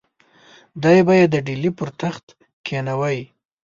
دی 0.83 0.99
به 1.05 1.13
یې 1.19 1.25
د 1.29 1.35
ډهلي 1.45 1.71
پر 1.77 1.89
تخت 2.01 2.25
کښېنوي. 2.65 3.21